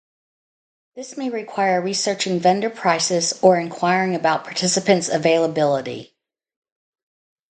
This 0.95 1.15
may 1.15 1.29
require 1.29 1.79
researching 1.79 2.39
vendor 2.39 2.71
prices 2.71 3.37
or 3.43 3.59
inquiring 3.59 4.15
about 4.15 4.43
participants' 4.45 5.09
availability. 5.09 6.15